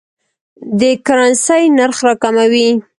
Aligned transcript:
د 0.79 0.81
کرنسۍ 1.05 1.63
نرخ 1.77 1.97
راکموي. 2.07 2.69